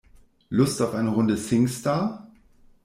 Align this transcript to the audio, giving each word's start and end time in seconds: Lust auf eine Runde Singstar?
Lust 0.49 0.81
auf 0.81 0.95
eine 0.95 1.11
Runde 1.11 1.37
Singstar? 1.37 2.25